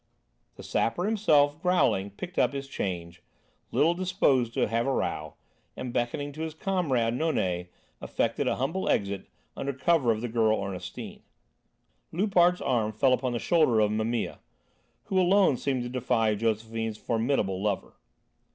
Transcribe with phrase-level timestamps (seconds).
[0.55, 3.21] The Sapper himself, growling, picked up his change,
[3.71, 5.35] little disposed to have a row,
[5.77, 7.67] and beckoning to his comrade, Nonet,
[8.01, 11.21] effected a humble exit under cover of the girl Ernestine.
[12.11, 14.37] Loupart's arm fell upon the shoulder of Mimile,
[15.03, 17.93] who alone seemed to defy Josephine's formidable lover.